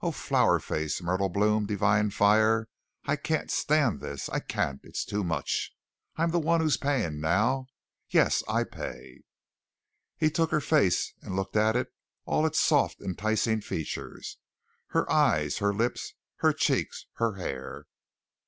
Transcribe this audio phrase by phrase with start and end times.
[0.00, 2.68] Oh, Flower Face, Myrtle Bloom, Divine Fire.
[3.06, 4.28] I can't stand this.
[4.28, 4.78] I can't.
[4.84, 5.72] It's too much.
[6.14, 7.66] I'm the one who is paying now.
[8.08, 9.22] Yes, I pay."
[10.16, 11.92] He took her face and looked at it,
[12.26, 14.38] all its soft, enticing features,
[14.90, 17.86] her eyes, her lips, her cheeks, her hair.